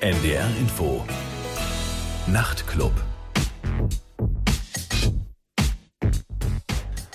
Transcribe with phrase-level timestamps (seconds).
[0.00, 1.04] NDR Info
[2.28, 2.92] Nachtclub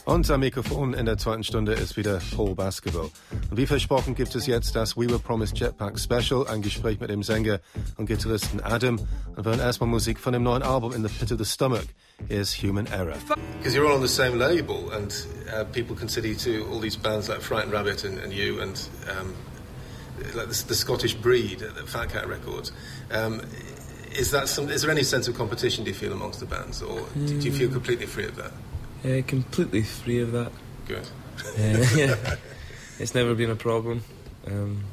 [0.05, 3.09] am Mikrofon in der zweiten Stunde ist wieder Paul Basketball.
[3.49, 7.09] Und wie versprochen gibt es jetzt das We Were Promised Jetpack Special, ein Gespräch mit
[7.09, 7.61] dem Sänger
[7.97, 9.00] und Gitarristen Adam.
[9.36, 11.86] Und wir hören erstmal Musik von dem neuen Album In the Pit of the Stomach.
[12.27, 13.15] Here's Human Error.
[13.59, 15.11] Because you're all on the same label and
[15.47, 18.77] uh, people consider you to all these bands like Frightened Rabbit and, and you and
[19.09, 19.34] um,
[20.35, 22.71] like the, the, Scottish Breed, the Fat Cat Records.
[23.11, 23.41] Um,
[24.15, 26.81] is that some, is there any sense of competition do you feel amongst the bands
[26.81, 27.27] or mm.
[27.27, 28.51] do you feel completely free of that?
[29.04, 30.51] Uh, completely free of that.
[30.87, 31.07] Good.
[31.57, 32.36] Uh,
[33.00, 34.03] it's never been a problem.
[34.45, 34.83] Um,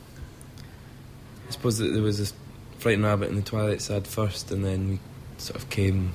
[1.49, 2.33] I suppose that there was this
[2.79, 4.99] Frightened Rabbit in the Twilight Sad first, and then we
[5.37, 6.13] sort of came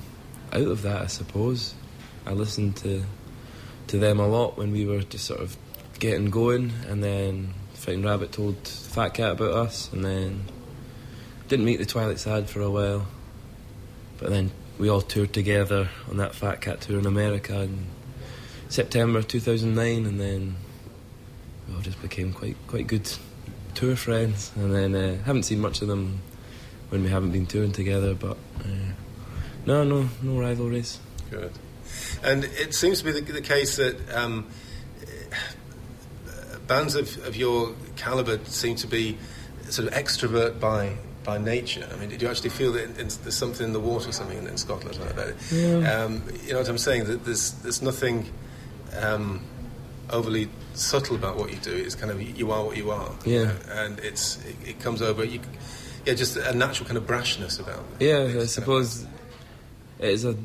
[0.52, 1.02] out of that.
[1.02, 1.74] I suppose
[2.26, 3.04] I listened to
[3.88, 5.56] to them a lot when we were just sort of
[6.00, 10.44] getting going, and then Frightened Rabbit told Fat Cat about us, and then
[11.48, 13.06] didn't meet the Twilight Sad for a while,
[14.18, 17.86] but then we all toured together on that Fat Cat tour in America in
[18.68, 20.56] September 2009, and then
[21.68, 23.10] we all just became quite quite good
[23.74, 24.50] tour friends.
[24.56, 26.20] And then uh, haven't seen much of them
[26.88, 28.92] when we haven't been touring together, but uh,
[29.64, 30.98] no, no, no rivalries.
[31.30, 31.52] Good.
[32.22, 34.46] And it seems to be the, the case that um,
[36.66, 39.18] bands of, of your caliber seem to be
[39.68, 41.86] sort of extrovert by by nature.
[41.92, 44.56] I mean, did you actually feel that there's something in the water something in, in
[44.56, 45.34] Scotland like that?
[45.50, 46.04] Yeah.
[46.04, 47.04] Um, you know what I'm saying?
[47.04, 48.30] That there's there's nothing
[48.96, 49.42] um,
[50.10, 51.74] overly subtle about what you do.
[51.74, 53.12] It's kind of you are what you are.
[53.24, 53.38] Yeah.
[53.38, 53.54] You know?
[53.70, 55.24] And it's it, it, comes over.
[55.24, 55.40] You,
[56.06, 57.84] yeah, just a natural kind of brashness about.
[57.98, 58.06] It.
[58.06, 59.04] Yeah, I suppose
[59.98, 60.36] it's a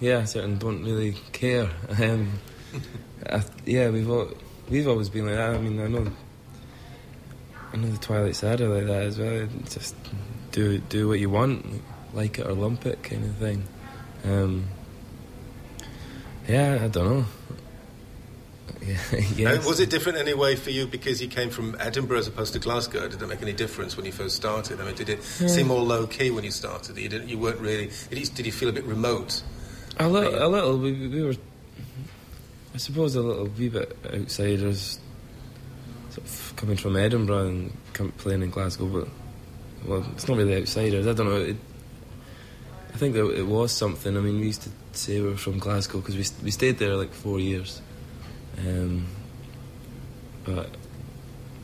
[0.00, 0.24] yeah.
[0.24, 1.70] Certain don't really care.
[2.00, 2.32] Um,
[3.28, 4.30] I, yeah, we've all,
[4.70, 5.54] we've always been like that.
[5.54, 6.10] I mean, I know.
[7.72, 9.48] I know the Twilight Sad are like that as well.
[9.68, 9.94] Just
[10.52, 11.82] do do what you want,
[12.14, 13.64] like it or lump it, kind of thing.
[14.24, 14.66] Um,
[16.48, 17.24] yeah, I don't know.
[19.36, 22.58] Yeah, was it different anyway for you because you came from Edinburgh as opposed to
[22.58, 23.08] Glasgow?
[23.08, 24.80] Did it make any difference when you first started?
[24.80, 25.48] I mean, did it yeah.
[25.48, 26.96] seem more low key when you started?
[26.96, 27.90] You didn't, you weren't really.
[28.08, 29.42] Did you, did you feel a bit remote?
[29.98, 30.78] A little, a little.
[30.78, 31.34] We, we were,
[32.80, 34.98] suppose, a little wee bit outsiders,
[36.10, 39.08] sort of coming from Edinburgh and playing in Glasgow, but
[39.86, 41.06] well, it's not really outsiders.
[41.06, 41.36] I don't know.
[41.36, 41.56] It,
[42.92, 44.16] I think that it was something.
[44.16, 46.96] I mean, we used to say we were from Glasgow because we we stayed there
[46.96, 47.80] like four years.
[48.58, 49.06] Um,
[50.44, 50.70] but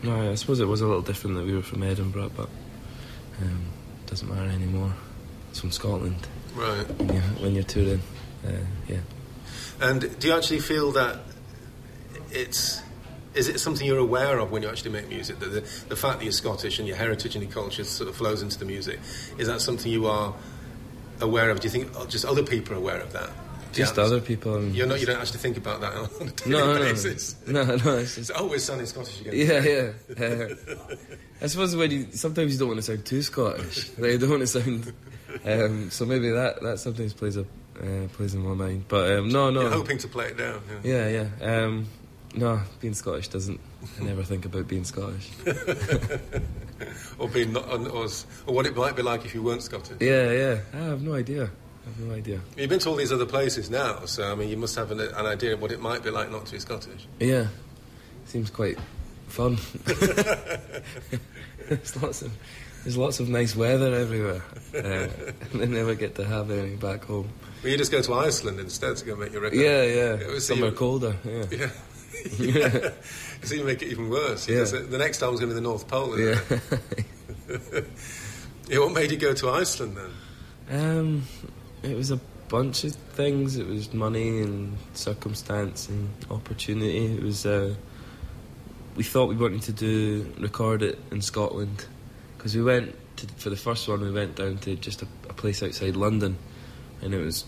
[0.03, 2.49] no, I suppose it was a little different that we were from Edinburgh, but
[3.43, 3.67] um,
[4.05, 4.93] it doesn't matter anymore.
[5.51, 6.27] It's from Scotland.
[6.55, 6.89] Right.
[6.99, 8.03] When you're, when you're touring,
[8.47, 8.53] uh,
[8.89, 9.01] yeah.
[9.81, 11.19] And do you actually feel that
[12.31, 12.83] it's
[13.35, 15.39] is it something you're aware of when you actually make music?
[15.39, 18.17] That the, the fact that you're Scottish and your heritage and your culture sort of
[18.17, 18.99] flows into the music,
[19.37, 20.35] is that something you are
[21.21, 21.61] aware of?
[21.61, 23.31] Do you think just other people are aware of that?
[23.73, 24.65] Just other people.
[24.65, 25.01] You're not.
[25.01, 27.37] You don't actually think about that on a daily no, basis.
[27.47, 27.99] No, no, no.
[27.99, 29.35] It's, just, it's always sounding Scottish again.
[29.37, 30.25] Yeah, yeah.
[30.25, 30.97] Uh,
[31.43, 33.91] I suppose when you sometimes you don't want to sound too Scottish.
[33.99, 34.93] like you don't want to sound.
[35.45, 37.45] Um, so maybe that that sometimes plays a
[37.81, 38.85] uh, plays in my mind.
[38.89, 39.63] But um, no, no.
[39.63, 40.61] You're hoping to play it down.
[40.83, 41.29] Yeah, yeah.
[41.41, 41.65] yeah.
[41.65, 41.87] Um,
[42.35, 43.61] no, being Scottish doesn't.
[43.99, 45.31] I never think about being Scottish.
[47.19, 48.07] or being not, or,
[48.47, 49.97] or what it might be like if you weren't Scottish.
[50.01, 50.61] Yeah, yeah.
[50.75, 51.45] I have no idea.
[51.45, 52.41] I have no idea.
[52.57, 55.01] You've been to all these other places now, so I mean, you must have an,
[55.01, 57.07] an idea of what it might be like not to be Scottish.
[57.21, 57.47] Yeah,
[58.27, 58.79] seems quite
[59.29, 59.57] fun.
[61.69, 62.33] there's lots of
[62.83, 64.43] there's lots of nice weather everywhere,
[64.75, 65.09] uh,
[65.53, 67.31] and they never get to have anything back home.
[67.63, 69.59] Well, you just go to Iceland instead to go make your record.
[69.59, 70.39] Yeah, yeah.
[70.39, 71.17] Somewhere colder.
[71.25, 71.45] Yeah.
[71.51, 71.69] yeah.
[72.39, 72.91] yeah.
[73.43, 74.49] so you make it even worse.
[74.49, 74.65] Yeah.
[74.65, 76.19] The next time is going to be the North Pole.
[76.19, 76.41] Yeah.
[78.69, 78.79] yeah.
[78.79, 80.11] What made you go to Iceland then?
[80.69, 81.23] Um,
[81.83, 83.57] it was a bunch of things.
[83.57, 87.17] It was money and circumstance and opportunity.
[87.17, 87.47] It was.
[87.47, 87.75] Uh,
[88.97, 91.85] we thought we wanted to do record it in Scotland
[92.37, 94.01] because we went to, for the first one.
[94.01, 96.39] We went down to just a, a place outside London,
[97.03, 97.45] and it was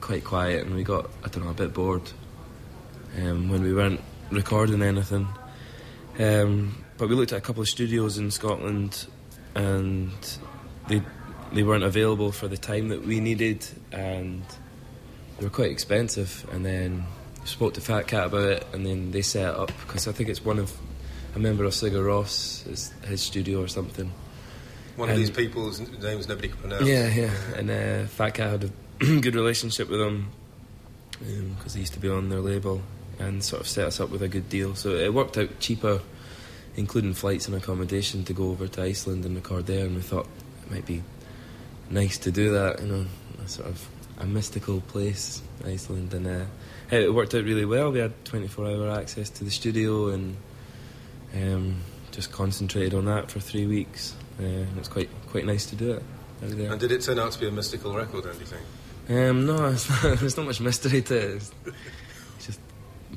[0.00, 2.10] quite quiet, and we got I don't know a bit bored
[3.18, 4.00] um, when we weren't
[4.30, 5.28] recording anything.
[6.18, 9.06] Um, but we looked at a couple of studios in Scotland,
[9.54, 10.12] and
[10.88, 11.02] they
[11.52, 14.42] they weren't available for the time that we needed, and
[15.38, 16.46] they were quite expensive.
[16.52, 17.06] And then
[17.44, 20.28] spoke to Fat Cat about it, and then they set it up because I think
[20.28, 20.72] it's one of
[21.34, 24.12] a member of Sigur Rós, his, his studio or something.
[24.96, 26.86] One and, of these people's names nobody can pronounce.
[26.86, 27.30] Yeah, yeah.
[27.56, 30.30] And uh, Fat Cat had a good relationship with them
[31.18, 32.82] because um, he used to be on their label
[33.18, 34.74] and sort of set us up with a good deal.
[34.74, 36.00] So it worked out cheaper,
[36.76, 39.86] including flights and accommodation, to go over to Iceland and record there.
[39.86, 40.26] And we thought
[40.64, 41.02] it might be
[41.90, 43.06] nice to do that, you know,
[43.44, 43.88] a sort of
[44.18, 46.44] a mystical place, Iceland, and uh,
[46.90, 47.92] it worked out really well.
[47.92, 50.36] We had 24 hour access to the studio and
[51.34, 51.76] um,
[52.12, 54.14] just concentrated on that for three weeks.
[54.38, 56.02] Uh, it was quite quite nice to do it.
[56.42, 58.62] And did it turn out to be a mystical record, then, do you think?
[59.08, 61.50] Um, no, it's not, there's not much mystery to it.
[62.36, 62.60] It's just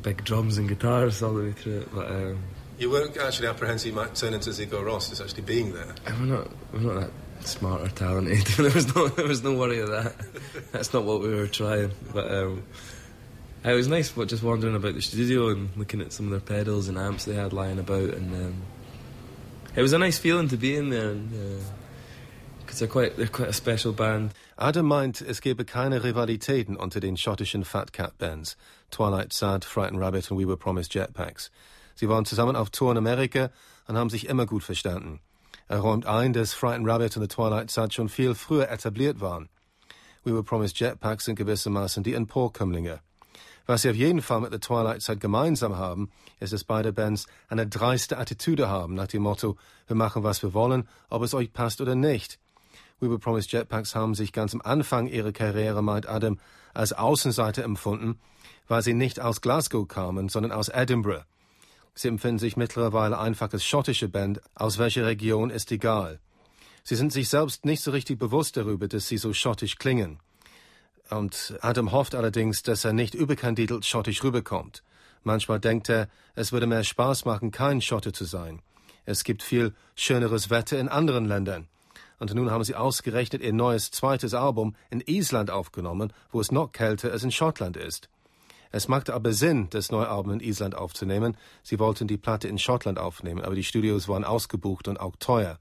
[0.02, 1.94] big drums and guitars all the way through it.
[1.94, 2.44] But um,
[2.78, 5.12] you weren't actually apprehensive you might turn into Sigur Rós.
[5.12, 5.94] It's actually being there.
[6.08, 6.48] We're not.
[6.74, 8.46] We're not that smart or talented.
[8.58, 9.08] there was no.
[9.10, 10.16] There was no worry of that.
[10.72, 11.92] That's not what we were trying.
[12.14, 12.64] But um,
[13.66, 16.40] it was nice, but just wandering about the studio and looking at some of their
[16.40, 18.62] pedals and amps they had lying about, and um,
[19.80, 21.12] it was a nice feeling to be in there.
[21.12, 21.64] And, uh,
[22.78, 24.32] they're quite, they're quite a special band.
[24.58, 28.58] Adam meint, es gebe keine Rivalitäten unter den schottischen Fat Cat Bands,
[28.92, 31.50] Twilight Sad, Frightened Rabbit und We Were Promised Jetpacks.
[31.96, 33.52] Sie waren zusammen auf Tour in Amerika
[33.88, 35.22] und haben sich immer gut verstanden.
[35.70, 39.48] Er räumt ein, dass Frightened Rabbit und The Twilight Sad schon viel früher etabliert waren.
[40.26, 43.00] We Were Promised Jetpacks sind gewissermaßen die Emporkömmlinge.
[43.70, 47.28] Was sie auf jeden Fall mit The Twilight Side gemeinsam haben, ist, dass beide Bands
[47.50, 51.54] eine dreiste Attitüde haben, nach dem Motto, wir machen, was wir wollen, ob es euch
[51.54, 52.40] passt oder nicht.
[53.00, 56.40] We Will Promise Jetpacks haben sich ganz am Anfang ihrer Karriere, meint Adam,
[56.74, 58.18] als Außenseiter empfunden,
[58.68, 61.26] weil sie nicht aus Glasgow kamen, sondern aus Edinburgh.
[61.94, 66.20] Sie empfinden sich mittlerweile einfach als schottische Band, aus welcher Region ist egal.
[66.84, 70.18] Sie sind sich selbst nicht so richtig bewusst darüber, dass sie so schottisch klingen.
[71.10, 74.84] Und Adam hofft allerdings, dass er nicht überkandidelt schottisch rüberkommt.
[75.24, 78.62] Manchmal denkt er, es würde mehr Spaß machen, kein Schotte zu sein.
[79.06, 81.68] Es gibt viel schöneres Wetter in anderen Ländern.
[82.20, 86.72] Und nun haben sie ausgerechnet ihr neues zweites Album in Island aufgenommen, wo es noch
[86.72, 88.10] kälter als in Schottland ist.
[88.72, 91.36] Es machte aber Sinn, das neue Album in Island aufzunehmen.
[91.64, 95.58] Sie wollten die Platte in Schottland aufnehmen, aber die Studios waren ausgebucht und auch teuer.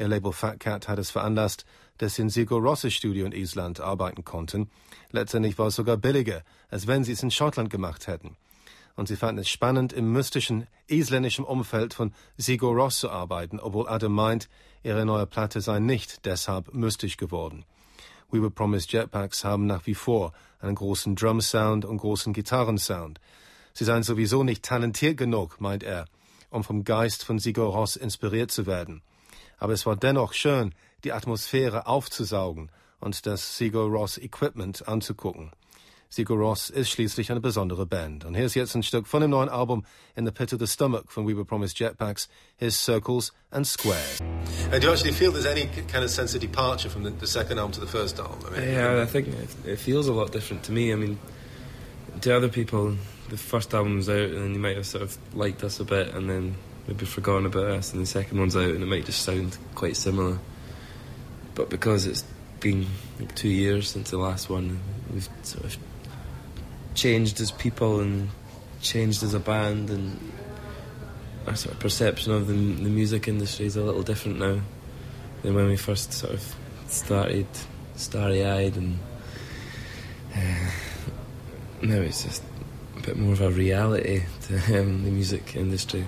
[0.00, 1.66] Ihr Label Fat Cat hat es veranlasst,
[1.98, 4.70] dass sie in Sigur Rosses Studio in Island arbeiten konnten.
[5.10, 8.38] Letztendlich war es sogar billiger, als wenn sie es in Schottland gemacht hätten.
[8.96, 13.90] Und sie fanden es spannend, im mystischen, isländischen Umfeld von Sigur Ross zu arbeiten, obwohl
[13.90, 14.48] Adam meint,
[14.82, 17.66] Ihre neue Platte sei nicht deshalb mystisch geworden.
[18.30, 23.20] We Were Promised Jetpacks haben nach wie vor einen großen Drum-Sound und großen Gitarrensound.
[23.74, 26.06] Sie seien sowieso nicht talentiert genug, meint er,
[26.48, 29.02] um vom Geist von Sigur Ross inspiriert zu werden.
[29.60, 30.74] Aber es war dennoch schön,
[31.04, 35.52] die Atmosphäre aufzusaugen und das Sigur Ross Equipment anzugucken.
[36.08, 38.24] Sigur Ross ist schließlich eine besondere Band.
[38.24, 39.84] Und hier ist jetzt ein Stück von dem neuen Album
[40.16, 44.18] In the Pit of the Stomach von We Were Promised Jetpacks, His Circles and Squares.
[44.72, 47.28] And do you actually feel there's any kind of sense of departure from the, the
[47.28, 48.40] second album to the first album?
[48.48, 50.92] I mean, yeah, I think it, it feels a lot different to me.
[50.92, 51.16] I mean,
[52.22, 52.96] to other people,
[53.28, 56.28] the first album's out and you might have sort of liked us a bit and
[56.28, 56.56] then
[56.90, 59.96] maybe forgotten about us, and the second one's out and it might just sound quite
[59.96, 60.38] similar.
[61.54, 62.24] But because it's
[62.58, 62.86] been
[63.18, 64.80] like two years since the last one,
[65.12, 65.76] we've sort of
[66.94, 68.28] changed as people and
[68.82, 70.32] changed as a band, and
[71.46, 74.60] our sort of perception of the, the music industry is a little different now
[75.42, 76.54] than when we first sort of
[76.88, 77.46] started,
[77.94, 78.98] starry-eyed, and
[80.34, 80.70] uh,
[81.82, 82.42] now it's just
[82.96, 86.04] a bit more of a reality to um, the music industry.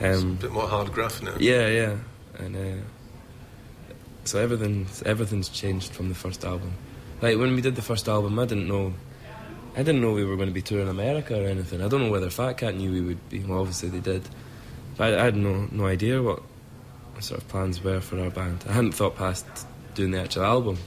[0.00, 1.34] Um, a bit more hard graft now.
[1.38, 1.96] Yeah, yeah,
[2.38, 2.82] and uh,
[4.24, 6.72] so everything's everything's changed from the first album.
[7.20, 8.94] Like when we did the first album, I didn't know
[9.74, 11.82] I didn't know we were going to be touring America or anything.
[11.82, 13.40] I don't know whether Fat Cat knew we would be.
[13.40, 14.28] Well, obviously they did,
[14.96, 16.42] but I, I had no no idea what
[17.20, 18.64] sort of plans were for our band.
[18.68, 19.46] I hadn't thought past
[19.94, 20.78] doing the actual album.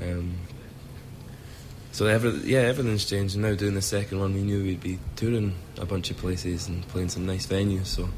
[0.00, 0.36] Um,
[1.96, 3.36] so every, yeah, everything's changed.
[3.36, 6.68] And now doing the second one, we knew we'd be touring a bunch of places
[6.68, 7.86] and playing some nice venues.
[7.86, 8.10] So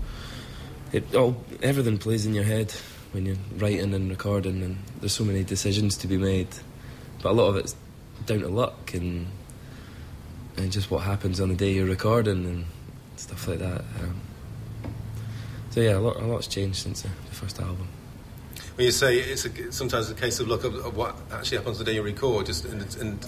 [0.91, 2.73] it all everything plays in your head
[3.13, 6.49] when you're writing and recording, and there's so many decisions to be made.
[7.23, 7.77] But a lot of it's
[8.27, 9.29] down to luck and
[10.57, 12.65] and just what happens on the day you're recording and
[13.15, 13.83] stuff like that.
[14.01, 14.21] Um,
[15.71, 17.87] so yeah, a lot, a lot's changed since the, the first album.
[18.79, 21.85] When you say it's a, sometimes a case of look at what actually happens the
[21.85, 23.19] day you record, just in, in,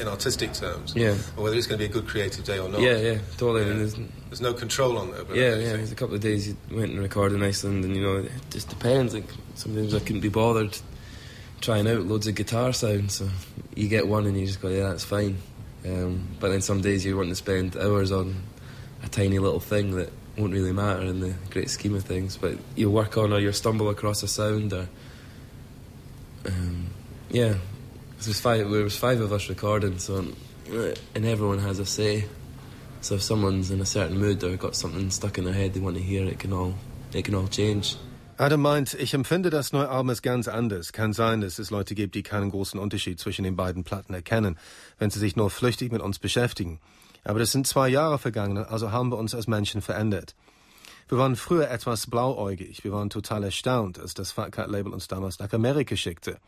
[0.00, 2.70] in, artistic terms, yeah, or whether it's going to be a good creative day or
[2.70, 2.80] not.
[2.80, 3.66] Yeah, yeah, totally.
[3.66, 3.74] Yeah.
[3.74, 3.94] There's,
[4.28, 5.28] there's, no control on that.
[5.28, 5.76] Yeah, yeah.
[5.76, 8.32] There's a couple of days you went and recorded in Iceland, and you know it
[8.48, 9.12] just depends.
[9.12, 10.78] Like sometimes I couldn't be bothered
[11.60, 13.28] trying out loads of guitar sounds, so
[13.74, 15.36] you get one and you just go, yeah, that's fine.
[15.84, 18.42] Um, but then some days you want to spend hours on
[19.02, 22.36] a tiny little thing that won't really matter in the great scheme of things.
[22.36, 24.88] But you work on or you stumble across a sound or
[26.46, 26.86] um,
[27.30, 27.54] yeah.
[28.20, 28.70] There's five.
[28.70, 30.24] There was five of us recording, so
[31.14, 32.24] and everyone has a say.
[33.00, 35.80] So if someone's in a certain mood or got something stuck in their head they
[35.80, 36.74] want to hear, it can all
[37.12, 37.96] it can all change.
[38.36, 40.92] Adam meint, ich empfinde das neue Album als ganz anders.
[40.92, 44.56] Kann sein, dass es Leute gibt, die keinen großen Unterschied zwischen den beiden Platten erkennen,
[44.98, 46.80] wenn sie sich nur flüchtig mit uns beschäftigen.
[47.24, 50.34] Aber das sind zwei Jahre vergangen, also haben wir uns als Menschen verändert.
[51.08, 52.84] Wir waren früher etwas blauäugig.
[52.84, 56.38] Wir waren total erstaunt, als das Fat Cat Label uns damals nach Amerika schickte.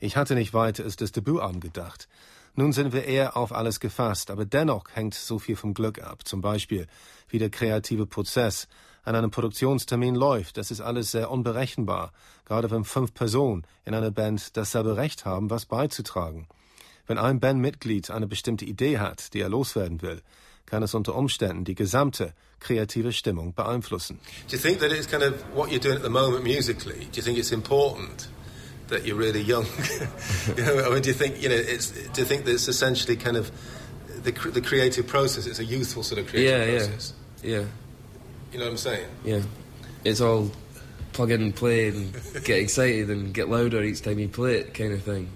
[0.00, 2.08] Ich hatte nicht weiter als das Debütalbum gedacht.
[2.54, 6.26] Nun sind wir eher auf alles gefasst, aber dennoch hängt so viel vom Glück ab.
[6.26, 6.86] Zum Beispiel,
[7.28, 8.68] wie der kreative Prozess
[9.04, 10.56] an einem Produktionstermin läuft.
[10.56, 12.12] Das ist alles sehr unberechenbar,
[12.44, 16.46] gerade wenn fünf Personen in einer Band dasselbe Recht haben, was beizutragen.
[17.06, 20.22] Wenn ein Bandmitglied eine bestimmte Idee hat, die er loswerden will,
[20.66, 24.18] kann es unter Umständen die gesamte kreative Stimmung beeinflussen.
[24.48, 27.06] Do you think that it's kind of what you're doing at the moment musically?
[27.12, 28.28] Do you think it's important
[28.88, 29.66] that you're really young?
[30.56, 31.56] you know, I mean, do you think you know?
[31.56, 33.50] It's, do you think that it's essentially kind of
[34.22, 35.46] the the creative process?
[35.46, 37.12] It's a youthful sort of creative yeah, process.
[37.42, 37.64] Yeah, yeah.
[38.52, 39.08] You know what I'm saying?
[39.24, 39.42] Yeah,
[40.04, 40.50] it's all
[41.12, 42.12] plug in and play and
[42.44, 45.28] get excited and get louder each time you play it, kind of thing.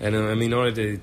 [0.00, 0.98] And uh, I mean, already,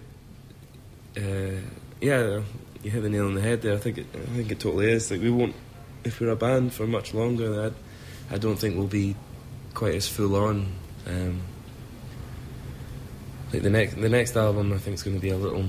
[1.15, 1.61] uh,
[2.01, 2.41] yeah,
[2.83, 3.73] you hit the nail on the head there.
[3.73, 5.11] I think it, I think it totally is.
[5.11, 5.55] Like we won't,
[6.03, 7.71] if we're a band for much longer,
[8.31, 9.15] I, I don't think we'll be
[9.73, 10.73] quite as full on.
[11.05, 11.41] Um,
[13.53, 15.65] like the next, the next album, I think is going to be a little,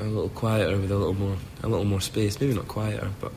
[0.00, 2.40] a little quieter with a little more, a little more space.
[2.40, 3.32] Maybe not quieter, but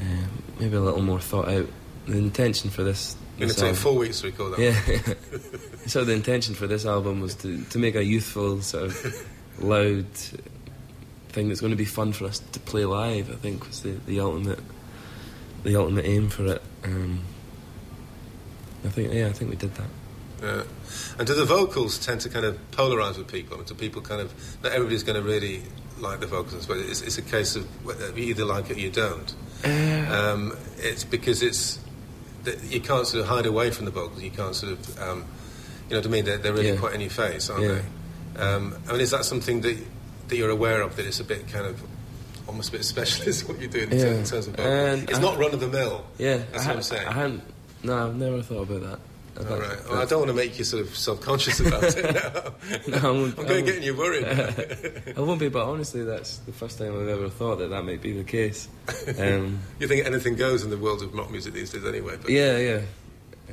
[0.00, 0.26] uh,
[0.60, 1.66] maybe a little more thought out.
[2.06, 3.16] The intention for this.
[3.38, 4.60] Going to this take album- four weeks to record that.
[4.60, 5.86] yeah.
[5.86, 9.26] so the intention for this album was to, to make a youthful, sort of
[9.58, 10.06] loud
[11.30, 13.30] thing that's going to be fun for us to play live.
[13.30, 14.60] I think was the, the ultimate
[15.64, 16.62] the ultimate aim for it.
[16.84, 17.20] Um,
[18.84, 19.88] I think yeah, I think we did that.
[20.42, 20.62] Yeah.
[21.18, 23.58] And do the vocals tend to kind of polarize with people?
[23.62, 25.62] Do people kind of not everybody's going to really
[26.00, 26.66] like the vocals?
[26.66, 27.66] but it's, it's a case of
[28.18, 29.34] you either like it or you don't.
[29.64, 31.78] Um, it's because it's
[32.64, 34.22] you can't sort of hide away from the vocals.
[34.22, 35.24] You can't sort of um,
[35.88, 36.24] you know what I mean?
[36.24, 36.76] They're, they're really Yeah.
[36.76, 37.78] quite in your face, aren't Yeah.
[38.34, 38.40] they?
[38.40, 39.76] Um, I mean, is that something that
[40.28, 40.96] that you're aware of?
[40.96, 41.80] That it's a bit kind of
[42.48, 44.04] almost a bit specialist what you're doing in, Yeah.
[44.04, 44.68] terms, in terms of vocals.
[44.72, 46.04] And it's I- not run of the mill.
[46.18, 47.08] Yeah, That's I what I'm saying.
[47.08, 47.42] I hadn't.
[47.84, 48.98] No, I've never thought about that.
[49.38, 49.78] All right.
[49.88, 52.52] Well, I don't want to make you sort of self-conscious about it.
[52.88, 54.24] No, I won't- I'm going to get you worried.
[55.16, 58.00] I won't be, but honestly, that's the first time I've ever thought that that might
[58.02, 58.68] be the case.
[59.18, 62.16] Um, you think anything goes in the world of rock music these days, anyway.
[62.20, 62.80] But yeah, yeah,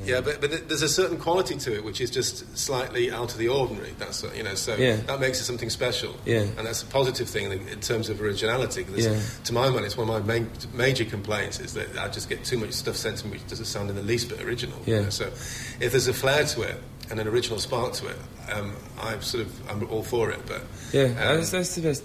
[0.06, 3.38] yeah, but, but there's a certain quality to it which is just slightly out of
[3.38, 3.92] the ordinary.
[3.98, 4.96] That's what- you know, so Yeah.
[5.08, 6.16] that makes it something special.
[6.26, 6.42] Yeah.
[6.58, 8.86] and that's a positive thing in, terms of originality.
[8.96, 9.20] Yeah.
[9.46, 12.44] To my mind, it's one of my main, major complaints is that I just get
[12.46, 14.78] too much stuff sent to me which doesn't sound in the least bit original.
[14.86, 16.78] you know, So if there's a flair to it
[17.10, 18.18] and an original spark to it,
[18.52, 20.40] um, I'm sort of I'm all for it.
[20.46, 20.62] But
[20.94, 21.04] yeah.
[21.06, 22.04] um, that's, that's the best.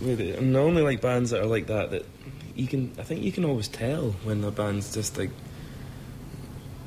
[0.00, 0.38] With it.
[0.38, 1.90] And I only like bands that are like that.
[1.90, 2.06] That
[2.54, 2.92] you can.
[2.98, 5.30] I think you can always tell when the band's just like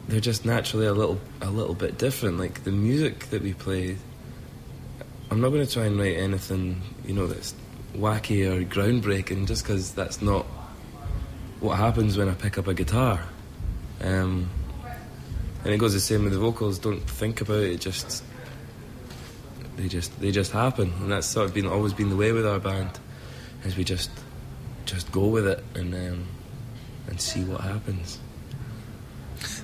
[0.07, 2.37] they're just naturally a little a little bit different.
[2.37, 3.97] Like the music that we play.
[5.29, 7.53] I'm not going to try and write anything you know that's
[7.93, 10.45] wacky or groundbreaking just because that's not
[11.59, 13.21] what happens when I pick up a guitar.
[14.01, 14.49] Um,
[15.63, 16.79] and it goes the same with the vocals.
[16.79, 17.81] Don't think about it.
[17.81, 18.23] Just
[19.75, 22.45] they just they just happen, and that's sort of been always been the way with
[22.45, 22.99] our band,
[23.65, 24.11] is we just
[24.85, 26.25] just go with it and um,
[27.07, 28.19] and see what happens.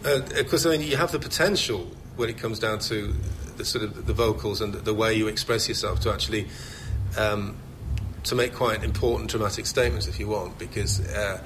[0.05, 3.13] Uh, of course, I mean, you have the potential when it comes down to
[3.57, 6.47] the sort of the vocals and the way you express yourself to actually
[7.17, 7.55] um,
[8.23, 11.41] to make quite important dramatic statements if you want, because uh,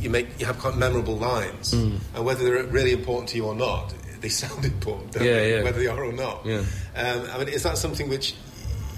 [0.00, 1.98] you make you have quite memorable lines, Mm.
[2.14, 5.62] and whether they're really important to you or not, they sound important, Yeah, yeah.
[5.62, 6.44] whether they are or not.
[6.44, 6.62] Yeah.
[6.96, 8.34] Um, I mean, is that something which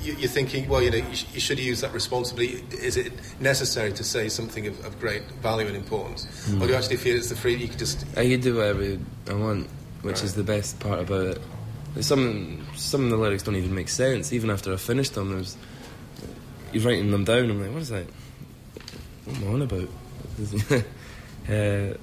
[0.02, 0.69] you're thinking?
[0.69, 2.62] Well, you know, you, sh- you should use that responsibly.
[2.71, 6.59] Is it necessary to say something of, of great value and importance, Mm.
[6.62, 7.57] or do you actually feel it's the free?
[7.57, 9.69] You could just I can do whatever I want,
[10.02, 11.40] which is the best part about it.
[12.05, 14.33] Some some of the lyrics don't even make sense.
[14.33, 15.57] Even after I finished them, there's
[16.73, 17.50] you're writing them down.
[17.50, 18.07] I'm like, what is that?
[19.25, 19.88] What am I on about?
[21.50, 21.97] uh,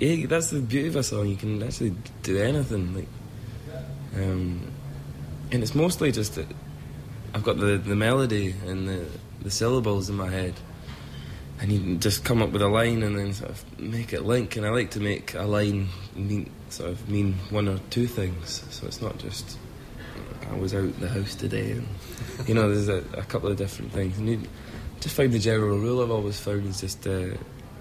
[0.00, 1.28] yeah, that's the beauty of a song.
[1.28, 2.94] You can actually do anything.
[2.94, 3.08] Like,
[4.16, 4.60] um,
[5.52, 6.46] and it's mostly just that
[7.36, 9.06] I've got the, the melody and the,
[9.42, 10.54] the syllables in my head.
[11.60, 14.22] And you can just come up with a line and then sort of make it
[14.22, 14.56] link.
[14.56, 18.64] And I like to make a line mean sort of mean one or two things.
[18.70, 19.58] So it's not just
[20.50, 21.86] I was out the house today, and
[22.46, 24.16] you know, there's a, a couple of different things.
[24.16, 24.40] And you
[25.00, 27.36] just find the general rule I've always found is just to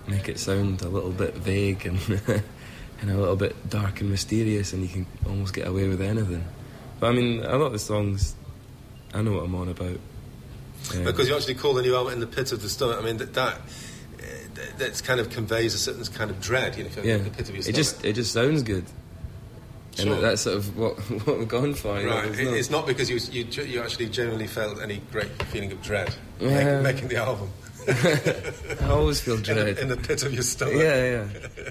[0.06, 1.98] make it sound a little bit vague and
[3.02, 6.46] and a little bit dark and mysterious, and you can almost get away with anything.
[7.00, 8.36] But I mean, a lot of the songs,
[9.16, 10.00] I know what I'm on about.
[10.94, 13.02] Um, Because you actually call the new album "In the Pit of the Stomach." I
[13.02, 16.78] mean, that that, uh, that kind of conveys a certain kind of dread.
[16.78, 17.70] You know, yeah, in the pit of your stomach.
[17.70, 18.86] it just it just sounds good.
[19.96, 20.14] Sure.
[20.14, 21.94] And that's sort of what, what we're going for.
[21.94, 22.06] Right.
[22.06, 26.14] Know, it's not because you, you, you actually genuinely felt any great feeling of dread
[26.42, 27.50] making, making the album.
[28.82, 29.70] I always feel dread.
[29.70, 30.76] In, in, the pit of your stomach.
[30.76, 31.70] Yeah, yeah.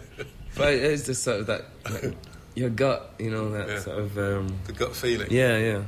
[0.56, 2.16] but it's just sort of that, like,
[2.54, 3.78] your gut, you know, that yeah.
[3.80, 4.16] sort of.
[4.16, 5.30] Um, the gut feeling.
[5.30, 5.82] Yeah, yeah.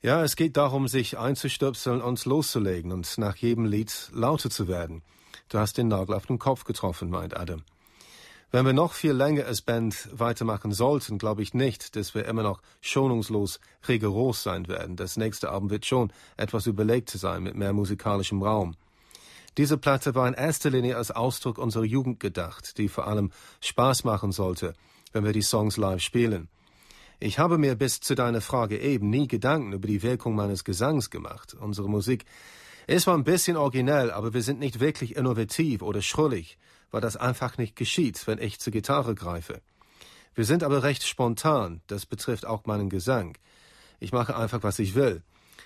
[0.00, 5.02] Ja, es geht darum, sich einzustöpseln und loszulegen und nach jedem Lied lauter zu werden.
[5.48, 7.64] Du hast den Nagel auf den Kopf getroffen, meint Adam.
[8.52, 12.44] Wenn wir noch viel länger als Band weitermachen sollten, glaube ich nicht, dass wir immer
[12.44, 14.94] noch schonungslos rigoros sein werden.
[14.94, 18.76] Das nächste Album wird schon etwas überlegt sein mit mehr musikalischem Raum.
[19.56, 24.04] Diese Platte war in erster Linie als Ausdruck unserer Jugend gedacht, die vor allem Spaß
[24.04, 24.74] machen sollte,
[25.12, 26.48] wenn wir die Songs live spielen.
[27.20, 31.10] Ich habe mir bis zu deiner Frage eben nie Gedanken über die Wirkung meines Gesangs
[31.10, 31.52] gemacht.
[31.52, 32.24] Unsere Musik
[32.86, 36.58] ist zwar ein bisschen originell, aber wir sind nicht wirklich innovativ oder schrullig,
[36.92, 39.60] weil das einfach nicht geschieht, wenn ich zur Gitarre greife.
[40.36, 43.36] Wir sind aber recht spontan, das betrifft auch meinen Gesang.
[43.98, 45.22] Ich mache einfach, was ich will.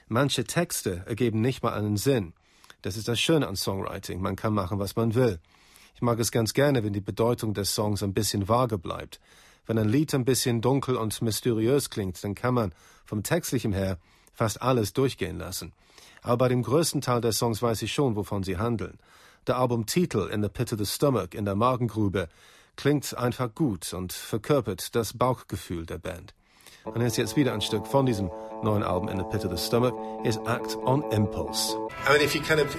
[0.08, 2.32] Manche Texte ergeben nicht mal einen Sinn.
[2.80, 4.22] Das ist das Schöne an Songwriting.
[4.22, 5.38] Man kann machen, was man will.
[5.94, 9.20] Ich mag es ganz gerne, wenn die Bedeutung des Songs ein bisschen vage bleibt.
[9.66, 13.98] Wenn ein Lied ein bisschen dunkel und mysteriös klingt, dann kann man vom Textlichen her
[14.32, 15.72] fast alles durchgehen lassen.
[16.22, 18.98] Aber bei dem größten Teil der Songs weiß ich schon, wovon sie handeln.
[19.46, 22.28] Der Albumtitel In the Pit of the Stomach, in der Magengrube,
[22.76, 26.34] klingt einfach gut und verkörpert das Bauchgefühl der Band.
[26.84, 28.30] Und jetzt jetzt wieder ein Stück von diesem
[28.62, 31.76] neuen Album In the Pit of the Stomach is Act on Impulse.
[32.06, 32.76] I mean, if you kind of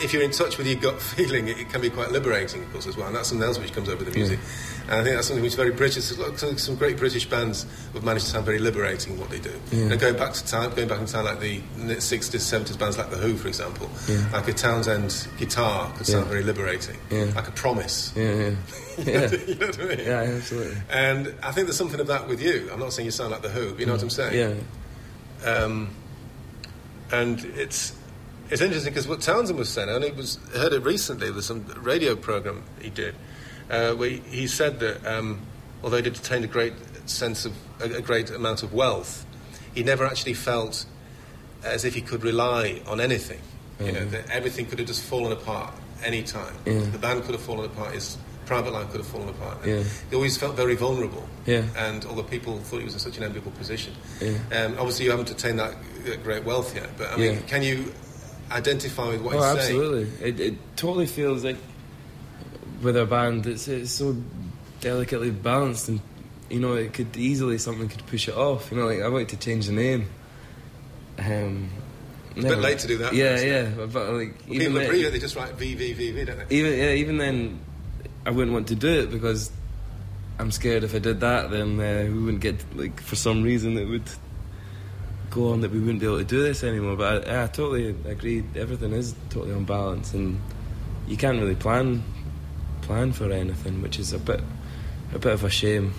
[0.00, 2.72] if you're in touch with your gut feeling, it, it, can be quite liberating, of
[2.72, 3.06] course, as well.
[3.06, 4.38] And that's something else which comes over the music.
[4.38, 4.82] Yeah.
[4.84, 6.04] And I think that's something which is very British.
[6.04, 9.52] Some, some great British bands have managed to sound very liberating in what they do.
[9.72, 9.86] Yeah.
[9.90, 13.10] And going back to time, going back in time, like the 60s, 70s bands like
[13.10, 14.28] The Who, for example, yeah.
[14.32, 16.96] like a Townshend guitar could sound very liberating.
[17.10, 18.12] Like a promise.
[18.16, 18.50] Yeah, yeah.
[18.98, 19.30] yeah.
[19.46, 19.98] you know what I mean?
[20.00, 20.76] Yeah, absolutely.
[20.90, 22.68] And I think there's something of that with you.
[22.72, 24.34] I'm not saying you sound like The Who, but you know what I'm saying?
[25.44, 25.50] Yeah.
[25.50, 25.90] Um,
[27.12, 27.95] and it's
[28.50, 31.30] it's interesting because what Townshend was saying, I only was heard it recently.
[31.30, 33.14] There's some radio program he did
[33.70, 35.40] uh, where he said that um,
[35.82, 36.74] although he'd attained a great
[37.06, 39.26] sense of a, a, great amount of wealth,
[39.74, 40.86] he never actually felt
[41.64, 43.38] as if he could rely on anything.
[43.38, 43.86] Mm-hmm.
[43.86, 44.10] You know, mm-hmm.
[44.10, 46.54] that everything could have just fallen apart any time.
[46.64, 46.80] Yeah.
[46.80, 47.94] The band could have fallen apart.
[47.94, 49.58] His private life could have fallen apart.
[49.66, 49.82] Yeah.
[50.08, 51.28] He always felt very vulnerable.
[51.46, 51.64] Yeah.
[51.76, 54.38] And although people thought he was in such an enviable position, yeah.
[54.52, 55.74] um, obviously you haven't attained that
[56.22, 56.88] great wealth yet.
[56.96, 57.40] But I mean, yeah.
[57.40, 57.92] can you
[58.50, 60.04] identify with what oh, he's absolutely.
[60.04, 60.12] saying.
[60.12, 61.56] Absolutely, it, it totally feels like
[62.82, 64.16] with our band, it's it's so
[64.80, 66.00] delicately balanced, and
[66.50, 68.70] you know, it could easily something could push it off.
[68.70, 70.08] You know, like I wanted to change the name.
[71.18, 71.70] Um,
[72.34, 73.14] it's a bit late to do that.
[73.14, 76.10] Yeah, yeah, but, but like well, even people then, they just write V V V
[76.12, 76.56] V, don't they?
[76.56, 77.60] Even yeah, even then,
[78.26, 79.50] I wouldn't want to do it because
[80.38, 83.78] I'm scared if I did that, then uh, we wouldn't get like for some reason
[83.78, 84.08] it would
[85.36, 86.96] go on that we wouldn't be able to do this anymore.
[86.96, 88.42] But I, I totally agree.
[88.56, 90.40] Everything is totally unbalanced, and
[91.06, 92.02] you can't really plan
[92.82, 94.40] plan for anything, which is a bit
[95.12, 95.94] a bit of a shame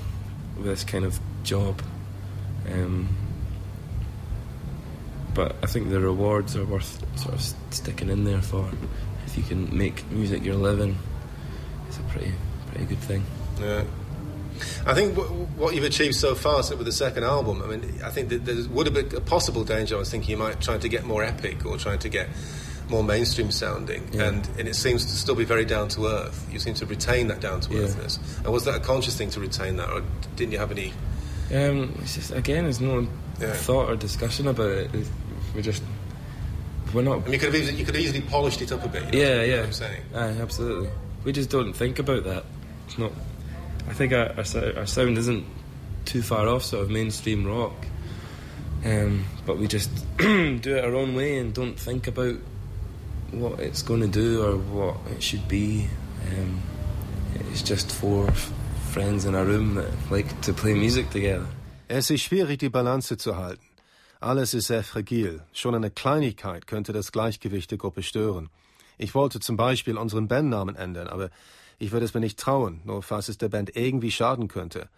[0.58, 1.82] with this kind of job.
[2.71, 3.08] Um,
[5.34, 8.69] but I think the rewards are worth sort of sticking in there for.
[9.28, 10.97] If you can make music your living,
[11.88, 12.34] it's a pretty
[12.71, 13.23] pretty good thing.
[13.60, 13.84] Yeah.
[14.86, 15.17] I think
[15.58, 18.46] what you've achieved so far so with the second album, I mean, I think that
[18.46, 19.96] there would have been a possible danger.
[19.96, 22.30] I was thinking you might try to get more epic or trying to get
[22.89, 24.28] more mainstream sounding, yeah.
[24.28, 26.48] and, and it seems to still be very down to earth.
[26.52, 28.17] You seem to retain that down to earthness.
[28.17, 28.43] Yeah.
[28.46, 30.04] And was that a conscious thing to retain that, or
[30.36, 30.93] didn't you have any?
[31.54, 33.08] Um, it's just again, there's no
[33.39, 33.54] yeah.
[33.54, 34.91] thought or discussion about it.
[35.56, 35.84] We just
[36.93, 37.20] we're not.
[37.20, 39.13] I mean, you could have easily, you could have easily polished it up a bit.
[39.13, 39.63] You know, yeah, yeah.
[39.63, 40.02] I'm saying.
[40.15, 40.89] Aye, absolutely.
[41.24, 42.46] We just don't think about that.
[42.86, 43.12] It's not
[43.88, 45.45] I think our, our, sound isn't
[46.06, 47.73] too far off sort of mainstream rock,
[48.86, 52.36] um, but we just do it our own way and don't think about
[53.32, 55.88] what it's going to do or what it should be.
[56.32, 56.62] Um,
[57.52, 58.32] it's just four
[58.91, 61.47] friends in a room that like to play music together.
[61.89, 63.63] Es ist schwierig, die Balance zu halten.
[64.19, 65.41] Alles ist sehr fragil.
[65.54, 68.50] Schon eine Kleinigkeit könnte das Gleichgewicht der Gruppe stören.
[68.98, 71.30] Ich wollte zum Beispiel unseren Bandnamen ändern, aber
[71.78, 74.90] ich würde es mir nicht trauen, nur falls es der Band irgendwie schaden könnte.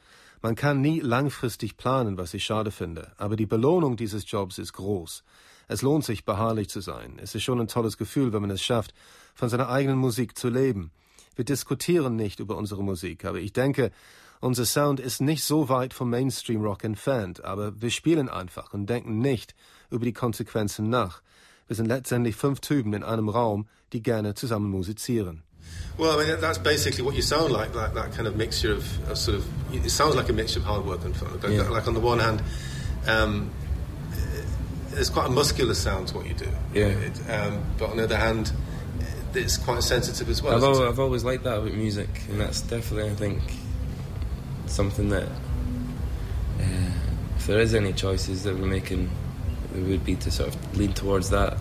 [0.42, 4.72] Man kann nie langfristig planen, was ich schade finde, aber die Belohnung dieses Jobs ist
[4.72, 5.24] groß.
[5.68, 7.20] Es lohnt sich, beharrlich zu sein.
[7.22, 8.94] Es ist schon ein tolles Gefühl, wenn man es schafft,
[9.36, 10.92] von seiner eigenen Musik zu leben.
[11.36, 13.92] Wir diskutieren nicht über unsere Musik, aber ich denke,
[14.40, 18.90] unser Sound ist nicht so weit vom Mainstream Rock entfernt, aber wir spielen einfach und
[18.90, 19.54] denken nicht
[19.92, 21.22] über die Konsequenzen nach.
[21.70, 25.44] Wir sind letztendlich fünf Typen in einem Raum, die gerne zusammen musizieren.
[26.00, 28.84] Well, I mean, that's basically what you sound like, like that kind of mixture of,
[29.08, 31.30] of sort of, it sounds like a mixture of hard work and fun.
[31.48, 31.70] Yeah.
[31.70, 32.42] Like on the one hand,
[33.06, 33.52] um,
[34.90, 36.48] there's quite a muscular sound to what you do.
[36.74, 36.88] Yeah.
[36.88, 38.52] It, um, but on the other hand,
[39.36, 40.56] it's quite sensitive as well.
[40.56, 43.44] I've, isn't al- I've always liked that about music, and that's definitely, I think,
[44.66, 45.28] something that
[46.60, 46.92] uh,
[47.38, 49.12] if there is any choices that we're making,
[49.76, 51.58] it would be to sort of lean towards that.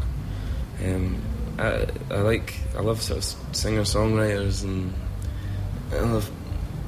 [0.84, 1.20] Um,
[1.58, 4.92] I, I like, I love sort of singer songwriters, and
[5.92, 6.30] I love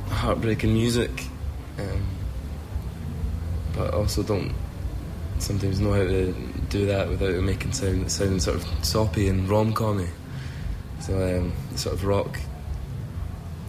[0.09, 1.11] heartbreaking music,
[1.79, 2.07] um,
[3.77, 4.53] but I also don't
[5.39, 6.33] sometimes know how to
[6.69, 10.09] do that without it making sound sounding sort of soppy and rom-commy.
[11.01, 12.39] So um, sort of rock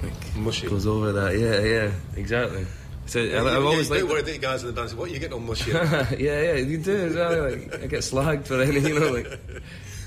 [0.04, 0.68] like Mushy.
[0.68, 1.38] goes over that.
[1.38, 2.66] Yeah, yeah, exactly.
[3.12, 4.08] So Yeah, I've always liked.
[4.08, 5.72] that you guys in the band say, what are you getting on mushy?
[5.72, 7.50] yeah, yeah, you do as well.
[7.52, 9.40] Like I get slagged for any, you know, like.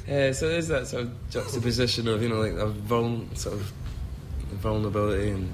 [0.08, 3.72] Yeah, so there's that sort of juxtaposition of you know like a vul- sort of
[4.52, 5.50] vulnerability and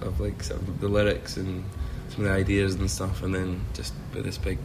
[0.00, 1.62] of like sort of the lyrics and
[2.08, 4.58] some of the ideas and stuff, and then just with this big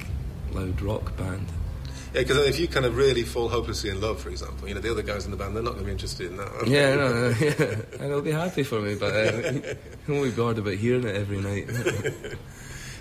[0.54, 1.46] loud rock band.
[2.16, 4.82] Yeah, because if you kind of really fall hopelessly in love, for example, you know,
[4.82, 6.68] the other guys in the band, they're not going to be interested in that.
[6.68, 9.52] Yeah, no, no, yeah, and it'll be happy for me, but uh,
[10.08, 11.68] I won't be bored about hearing it every night.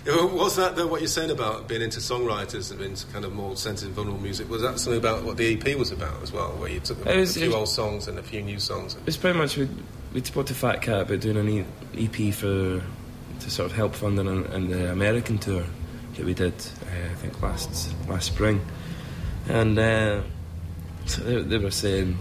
[0.05, 3.55] What's that, though, what you're saying about being into songwriters and into kind of more
[3.57, 4.47] sensitive, vulnerable music?
[4.49, 7.15] Was that something about what the EP was about as well, where you took It
[7.17, 8.95] was- a few was- old songs and a few new songs?
[9.07, 9.67] It's pretty much we
[10.13, 11.65] we spoke to Fat Cat about doing an e-
[12.05, 12.83] EP for
[13.39, 15.63] to sort of help fund an, an the American tour
[16.15, 18.61] that we did uh, I think last last spring,
[19.47, 20.21] and uh,
[21.05, 22.17] so they, they were saying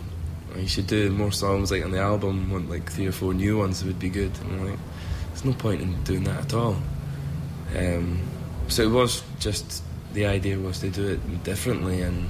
[0.54, 3.34] "Oh, you should do more songs like on the album, want like three or four
[3.34, 4.32] new ones would be good.
[4.40, 4.78] And I'm like,
[5.28, 6.76] there's no point in doing that at all.
[7.76, 8.20] Um,
[8.68, 9.82] so it was just
[10.12, 12.28] the idea was to do it differently and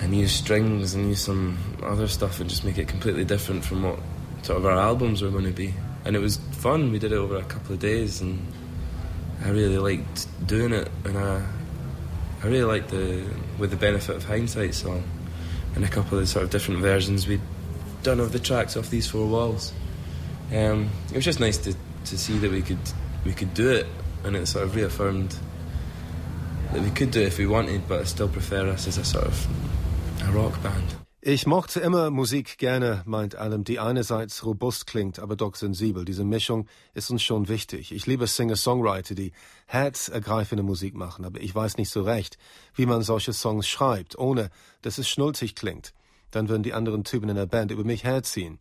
[0.00, 3.82] and use strings and use some other stuff and just make it completely different from
[3.82, 3.98] what
[4.42, 5.74] sort of our albums were going to be.
[6.04, 6.90] And it was fun.
[6.90, 8.46] We did it over a couple of days, and
[9.44, 10.88] I really liked doing it.
[11.04, 11.42] And I,
[12.42, 13.24] I really liked the
[13.58, 15.04] with the benefit of hindsight song
[15.74, 17.40] and a couple of the sort of different versions we'd
[18.02, 19.72] done of the tracks off these four walls.
[20.52, 21.74] Um, it was just nice to,
[22.06, 22.78] to see that we could
[23.24, 23.86] we could do it,
[24.24, 25.36] and it sort of reaffirmed
[26.72, 29.04] that we could do it if we wanted, but I still prefer us as a
[29.04, 29.46] sort of
[30.28, 30.94] a rock band.
[31.22, 36.06] Ich mochte immer Musik gerne, meint Adam, die einerseits robust klingt, aber doch sensibel.
[36.06, 37.92] Diese Mischung ist uns schon wichtig.
[37.92, 39.32] Ich liebe Singer-Songwriter, die
[39.66, 42.38] herzergreifende Musik machen, aber ich weiß nicht so recht,
[42.74, 44.48] wie man solche Songs schreibt, ohne
[44.80, 45.92] dass es schnulzig klingt.
[46.30, 48.58] Dann würden die anderen Typen in der Band über mich herziehen.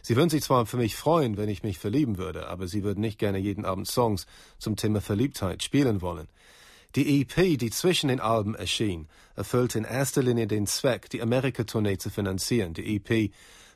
[0.00, 3.00] Sie würden sich zwar für mich freuen, wenn ich mich verlieben würde, aber sie würden
[3.00, 4.24] nicht gerne jeden Abend Songs
[4.58, 6.28] zum Thema Verliebtheit spielen wollen.
[6.98, 9.06] Die EP, die zwischen den Alben erschien,
[9.36, 12.74] erfüllte in erster Linie den Zweck, die Amerika-Tournee zu finanzieren.
[12.74, 13.32] Die EP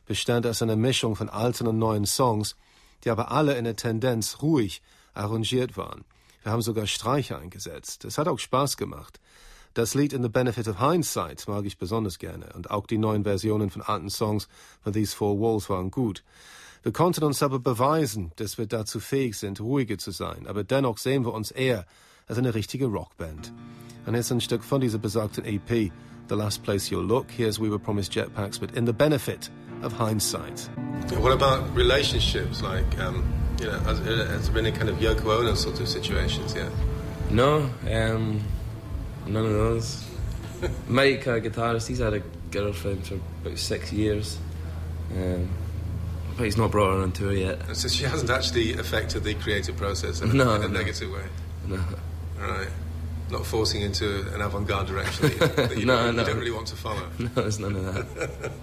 [0.06, 2.56] bestand aus einer Mischung von alten und neuen Songs,
[3.04, 4.82] die aber alle in der Tendenz ruhig
[5.14, 6.04] arrangiert waren.
[6.42, 8.04] Wir haben sogar Streicher eingesetzt.
[8.04, 9.20] Es hat auch Spaß gemacht.
[9.72, 13.22] Das Lied In the Benefit of Hindsight mag ich besonders gerne und auch die neuen
[13.22, 14.48] Versionen von alten Songs
[14.82, 16.24] von These Four Walls waren gut.
[16.82, 20.98] Wir konnten uns aber beweisen, dass wir dazu fähig sind, ruhiger zu sein, aber dennoch
[20.98, 21.86] sehen wir uns eher
[22.28, 23.52] als eine richtige Rockband.
[24.06, 25.90] Und jetzt ein Stück von dieser besagten EP,
[26.28, 27.26] The Last Place You'll Look.
[27.36, 29.50] Here's We Were Promised Jetpacks, but In the Benefit
[29.82, 30.68] of Hindsight.
[31.20, 32.62] What about relationships?
[32.62, 33.22] Like, um,
[33.60, 36.54] you know, has, has there been any kind of Yoko Ono sort of situations?
[36.54, 36.68] Yeah.
[37.30, 38.40] No, um,
[39.26, 40.04] none of those.
[40.88, 44.38] Mike, our guitarist, he's had a girlfriend for about six years,
[45.16, 45.48] um,
[46.36, 47.58] but he's not brought her on tour yet.
[47.76, 50.78] So she hasn't actually affected the creative process in, a- No, in a no.
[50.78, 51.22] negative way.
[51.68, 51.78] No,
[52.42, 52.68] Right.
[53.30, 56.22] Not forcing into an avant-garde direction that you, No, don't, no.
[56.22, 57.06] you don't really want to follow.
[57.18, 58.50] no, there's none of that.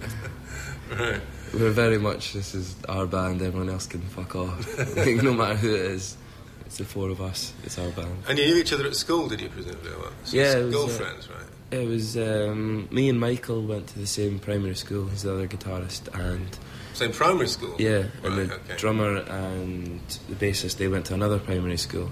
[0.91, 1.21] Right.
[1.53, 3.43] We're very much this is our band.
[3.43, 4.95] Everyone else can fuck off.
[4.97, 6.17] No matter who it is,
[6.65, 7.53] it's the four of us.
[7.63, 8.23] It's our band.
[8.27, 9.91] And you knew each other at school, did you, presumably?
[9.91, 10.09] or?
[10.23, 11.45] So Yeah, it was, uh, Girlfriends, right?
[11.81, 15.07] It was um, me and Michael went to the same primary school.
[15.09, 16.57] He's the other guitarist, and
[16.93, 17.75] Same primary school?
[17.77, 18.75] Yeah, and the okay.
[18.77, 22.09] drummer and the bassist they went to another primary school,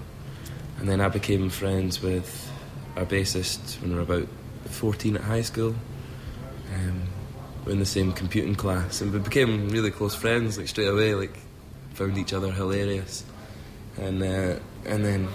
[0.79, 2.51] and then I became friends with
[2.95, 4.27] our bassist when we were about
[4.65, 5.75] fourteen at high school.
[6.73, 7.03] Um,
[7.65, 11.15] we're in the same computing class, and we became really close friends like straight away.
[11.15, 11.37] Like
[11.93, 13.23] found each other hilarious,
[13.97, 15.27] and uh, and then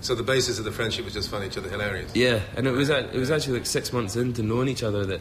[0.00, 2.14] So the basis of the friendship was just finding each other hilarious?
[2.14, 5.20] yeah, and it was it was actually like six months into knowing each other that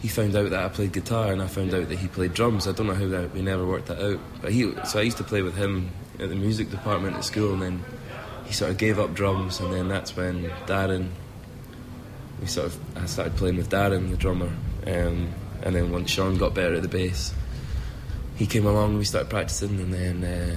[0.00, 2.66] he found out that I played guitar and I found out that he played drums.
[2.68, 4.20] I don't know how that we never worked that out.
[4.42, 7.52] But he so I used to play with him at the music department at school,
[7.54, 7.84] and then
[8.46, 11.10] he sort of gave up drums, and then that's when Darren
[12.40, 14.52] we sort of I started playing with Darren, the drummer,
[14.86, 17.32] um, and then once Sean got better at the bass,
[18.36, 18.98] he came along.
[18.98, 20.56] We started practicing, and then uh,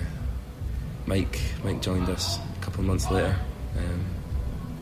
[1.06, 3.38] Mike Mike joined us a couple of months later,
[3.78, 4.06] um,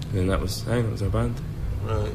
[0.02, 1.40] and then that was that was our band.
[1.84, 2.14] Right.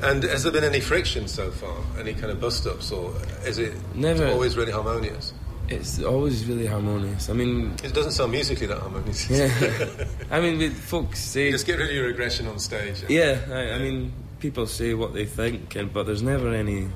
[0.00, 1.76] And has there been any friction so far?
[1.98, 3.14] Any kind of bust ups, or
[3.44, 4.28] is it Never.
[4.28, 5.32] always really harmonious?
[5.68, 7.28] It's always really harmonious.
[7.28, 9.28] I mean, It doesn't sound musically that harmonious.
[9.28, 9.50] yeah.
[10.30, 13.04] I mean, with folks say Just get rid of your aggression on stage.
[13.08, 16.88] Yeah, I, I mean, people say what they think, and but there's never any.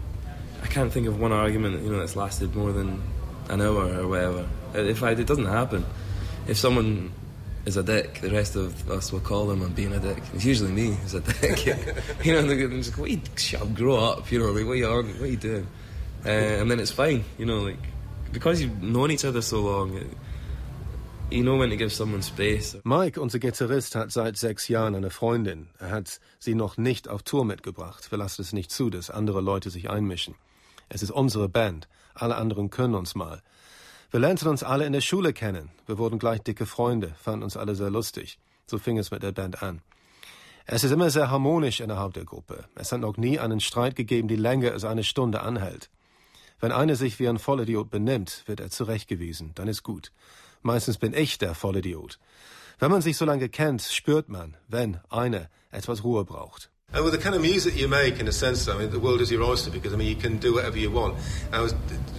[0.63, 3.03] I can't think of one argument you know that's lasted more than
[3.49, 4.49] an hour or whatever.
[4.75, 5.85] In fact, it doesn't happen.
[6.47, 7.13] If someone
[7.67, 10.23] is a dick, the rest of us will call them on being a dick.
[10.35, 11.67] It's usually me who's a dick.
[12.25, 14.73] you know, they're just go, "What you, shut up, grow up." You know, like, what
[14.73, 15.67] are you, what are you doing?
[16.25, 17.25] Uh, and then it's fine.
[17.39, 17.77] You know, like
[18.33, 20.01] because you've known each other so long.
[21.31, 22.77] You know when to give someone space.
[22.85, 25.69] Mike, unser Gitarrist, hat seit sechs Jahren eine Freundin.
[25.79, 28.11] Er hat sie noch nicht auf Tour mitgebracht.
[28.11, 30.35] Wir lassen es nicht zu, dass andere Leute sich einmischen.
[30.91, 31.89] Es ist unsere Band.
[32.15, 33.41] Alle anderen können uns mal.
[34.11, 35.71] Wir lernten uns alle in der Schule kennen.
[35.87, 38.39] Wir wurden gleich dicke Freunde, fanden uns alle sehr lustig.
[38.67, 39.81] So fing es mit der Band an.
[40.67, 42.67] Es ist immer sehr harmonisch innerhalb der Gruppe.
[42.75, 45.89] Es hat noch nie einen Streit gegeben, die länger als eine Stunde anhält.
[46.63, 49.51] Wenn einer sich wie ein Vollidiot benimmt, wird er zurechtgewiesen.
[49.57, 50.13] Dann ist gut.
[50.63, 52.21] Meistens bin ich der Vollidiot.
[52.79, 56.72] Wenn man sich so lange kennt, spürt man, wenn einer etwas Ruhe braucht.
[56.95, 59.23] And with the kind of music you make, in a sense, I mean, the world
[59.23, 61.17] is your oyster because I mean, you can do whatever you want.
[61.51, 61.75] I was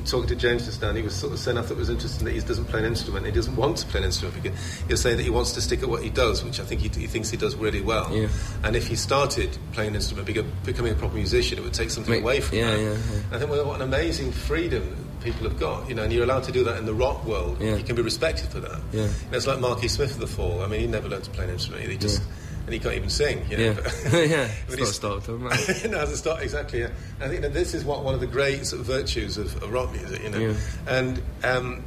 [0.05, 1.89] talking to James just now, and he was sort of saying I thought it was
[1.89, 3.25] interesting that he doesn't play an instrument.
[3.27, 5.61] He doesn't want to play an instrument because he was saying that he wants to
[5.61, 8.11] stick at what he does, which I think he, he thinks he does really well.
[8.15, 8.29] Yeah.
[8.63, 10.25] And if he started playing an instrument,
[10.65, 12.79] becoming a proper musician, it would take something Make- away from yeah, that.
[12.81, 13.21] yeah, yeah.
[13.31, 16.43] I think well, what an amazing freedom people have got, you know, and you're allowed
[16.43, 17.57] to do that in the rock world.
[17.61, 17.75] Yeah.
[17.75, 18.81] You can be respected for that.
[18.91, 19.05] Yeah.
[19.05, 20.61] Know, it's like Marky Smith of the Fall.
[20.63, 21.89] I mean, he never learned to play an instrument.
[21.89, 22.21] He just
[22.65, 23.45] and he can't even sing.
[23.49, 23.93] You know, Yeah, but-
[24.29, 24.49] yeah.
[24.67, 26.79] but It's not he's- stopped, no, it hasn't stopped exactly.
[26.81, 26.89] Yeah.
[27.21, 29.71] I think that this is what one of the great sort of virtues of, of
[29.71, 30.53] rock music, you know, Yeah.
[30.87, 31.83] and um,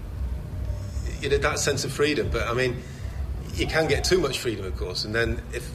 [1.20, 2.28] you know that sense of freedom.
[2.30, 2.82] But I mean,
[3.54, 5.68] you can get too much freedom, of course, and then if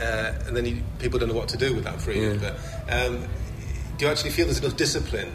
[0.00, 2.40] uh, and then you, people don't know what to do with that freedom.
[2.40, 2.54] Yeah.
[2.88, 3.24] But um,
[3.98, 5.32] do you actually feel there's enough discipline?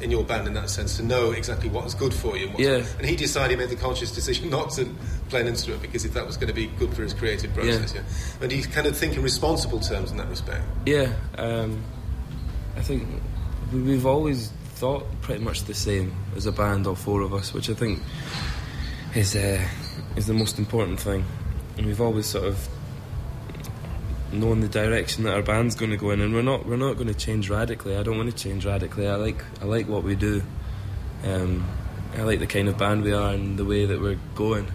[0.00, 2.84] In your band, in that sense, to know exactly what's good for you, and, Yeah.
[2.98, 4.86] and he decided, he made the conscious decision not to
[5.28, 7.94] play an instrument because if that was going to be good for his creative process.
[7.94, 8.00] Yeah.
[8.40, 10.64] And he's kind of think in responsible terms in that respect.
[10.86, 11.82] Yeah, um,
[12.76, 13.06] I think
[13.72, 17.52] we- we've always thought pretty much the same as a band, all four of us,
[17.52, 18.00] which I think
[19.14, 19.60] is uh,
[20.16, 21.24] is the most important thing.
[21.76, 22.56] And we've always sort of
[24.32, 26.94] known the direction that our band's going to go in, and we're not we're not
[26.94, 27.96] going to change radically.
[27.96, 29.08] I don't want to change radically.
[29.08, 30.42] I like I like what we do.
[31.24, 31.66] Um,
[32.16, 34.66] I like the kind of band we are and the way that we're going.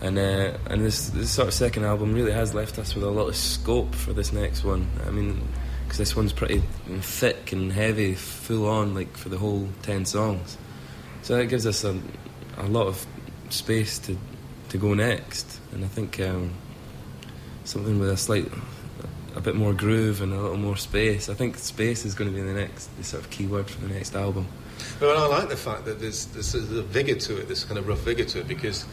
[0.00, 3.10] And uh, and this this sort of second album really has left us with a
[3.10, 4.88] lot of scope for this next one.
[5.06, 5.46] I mean,
[5.84, 6.62] because this one's pretty
[7.00, 10.56] thick and heavy, full on, like for the whole ten songs.
[11.22, 12.00] So that gives us a,
[12.56, 13.06] a lot of
[13.50, 14.16] space to
[14.70, 15.60] to go next.
[15.72, 16.52] And I think um,
[17.64, 18.50] something with a slight,
[19.36, 21.28] a bit more groove and a little more space.
[21.28, 23.80] I think space is going to be the next, the sort of key word for
[23.80, 24.46] the next album.
[25.00, 27.86] Well, I like the fact that there's, there's a vigour to it, this kind of
[27.86, 28.86] rough vigour to it, because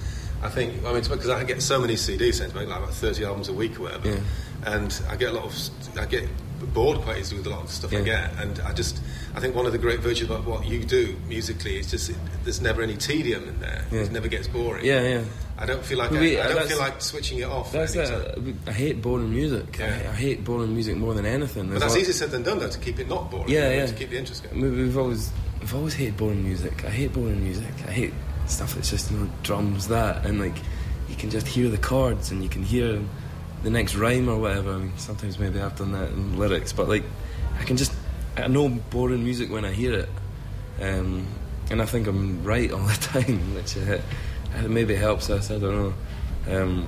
[0.43, 2.93] I think, I mean, because I get so many CDs sent to me, like about
[2.93, 4.19] 30 albums a week or whatever, Yeah.
[4.65, 6.27] and I get a lot of, I get
[6.73, 9.01] bored quite easily with a lot of stuff I get, and I just,
[9.36, 12.17] I think one of the great virtues about what you do musically is just, it,
[12.43, 14.01] there's never any tedium in there, Yeah.
[14.01, 14.86] it never gets boring.
[14.86, 15.23] Yeah, yeah.
[15.60, 17.72] I don't feel like, I, I don't feel like switching it off.
[17.72, 19.80] That's any I hate boring music.
[19.82, 20.10] I, Yeah.
[20.12, 21.70] I hate boring music more than anything.
[21.70, 23.50] But that's easier said than done, though, to keep it not boring.
[23.50, 23.86] Yeah, you know, yeah.
[23.88, 24.62] To keep the interest going.
[24.62, 26.86] We- We've always, we've always hated boring music.
[26.86, 27.74] I hate boring music.
[27.88, 28.13] I hate
[28.46, 30.56] stuff that's just you know drums that and like
[31.10, 33.02] you can just hear the chords and you can hear
[33.63, 34.74] the next rhyme or whatever.
[34.74, 37.04] I mean, sometimes maybe I've done that in lyrics, but like
[37.60, 37.91] I can just
[38.38, 40.10] I know boring music when I hear it,
[40.82, 41.26] um,
[41.72, 43.98] and I think I'm right all the time, which uh,
[44.67, 45.52] maybe helps us.
[45.52, 45.93] I don't
[46.48, 46.62] know.
[46.62, 46.88] Um,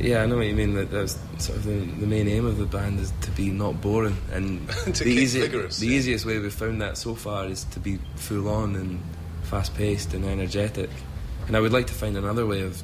[0.00, 0.74] yeah, I know what you mean.
[0.74, 3.80] That that's sort of the, the main aim of the band is to be not
[3.80, 5.96] boring, and To the, easy- vigorous, the yeah.
[5.98, 9.00] easiest way we've found that so far is to be full on and
[9.42, 10.90] fast paced and energetic.
[11.46, 12.82] And I would like to find another way of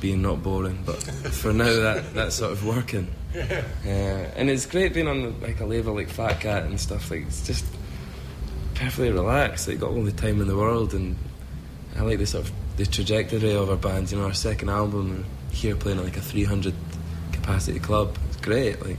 [0.00, 3.08] being not boring, but for now that that's sort of working.
[3.34, 7.10] Uh, and it's great being on like a label like Fat Cat and stuff.
[7.10, 7.64] Like it's just
[8.74, 9.68] perfectly relaxed.
[9.68, 11.16] Like got all the time in the world, and
[11.96, 14.10] I like the sort of the trajectory of our band.
[14.10, 16.74] You know, our second album, we're here playing at like a 300
[17.32, 18.16] capacity club.
[18.28, 18.80] It's great.
[18.84, 18.98] Like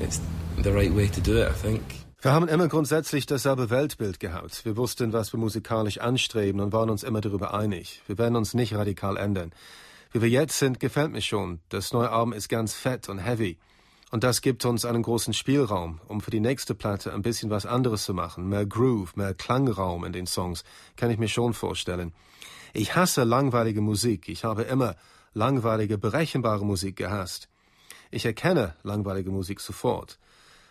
[0.00, 0.20] it's
[0.58, 1.82] the right way to do it, I think.
[2.20, 4.64] Wir haben immer grundsätzlich dasselbe Weltbild gehabt.
[4.64, 8.00] Wir wussten, was wir musikalisch anstreben und waren uns immer darüber einig.
[8.06, 9.52] Wir werden uns nicht radikal ändern.
[10.12, 11.60] Wie wir jetzt sind, gefällt mir schon.
[11.68, 13.58] Das neue Album ist ganz fett und heavy.
[14.12, 17.66] Und das gibt uns einen großen Spielraum, um für die nächste Platte ein bisschen was
[17.66, 18.48] anderes zu machen.
[18.48, 20.62] Mehr Groove, mehr Klangraum in den Songs,
[20.96, 22.12] kann ich mir schon vorstellen.
[22.72, 24.28] Ich hasse langweilige Musik.
[24.28, 24.94] Ich habe immer
[25.34, 27.48] langweilige, berechenbare Musik gehasst.
[28.10, 30.18] Ich erkenne langweilige Musik sofort.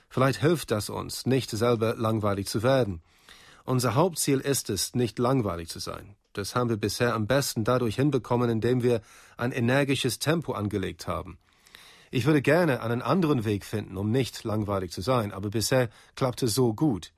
[0.09, 3.01] Vielleicht hilft das uns, nicht selber langweilig zu werden.
[3.65, 6.15] Unser Hauptziel ist es, nicht langweilig zu sein.
[6.33, 9.01] Das haben wir bisher am besten dadurch hinbekommen, indem wir
[9.35, 11.37] ein energisches Tempo angelegt haben.
[12.11, 16.43] Ich würde gerne einen anderen Weg finden, um nicht langweilig zu sein, aber bisher klappt
[16.43, 17.11] es so gut.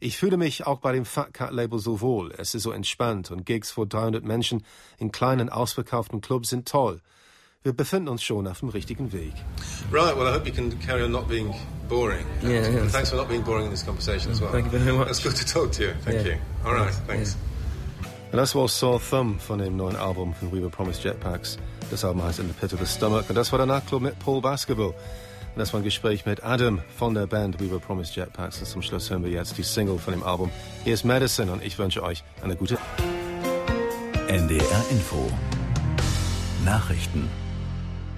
[0.00, 2.32] Ich fühle mich auch bei dem Fat Cat Label so wohl.
[2.36, 4.64] Es ist so entspannt und Gigs vor 300 Menschen
[4.98, 7.00] in kleinen, ausverkauften Clubs sind toll.
[7.62, 9.34] Wir befinden uns schon auf dem richtigen Weg.
[9.92, 11.54] Right, well, I hope you can carry on not being
[11.88, 12.26] boring.
[12.42, 12.90] Yeah, and yes.
[12.92, 14.50] thanks for not being boring in this conversation as well.
[14.50, 15.08] Thank you very much.
[15.08, 15.92] It's good to talk to you.
[16.04, 16.34] Thank Yeah.
[16.34, 16.40] you.
[16.64, 17.36] All right, thanks.
[18.32, 21.58] Und das war Sore Thumb von dem neuen Album von We Were Promised Jetpacks.
[21.92, 23.24] Das Album heißt In the Pit of the Stomach.
[23.28, 24.86] Und das war der Nachtclub mit Paul Basketball.
[24.86, 28.60] Und das war ein Gespräch mit Adam von der Band We Were Promised Jetpacks.
[28.60, 30.50] Und zum Schluss hören wir jetzt die Single von dem Album.
[30.84, 32.78] Hier ist Medicine und ich wünsche euch eine gute
[34.26, 35.30] NDR Info.
[36.64, 37.28] Nachrichten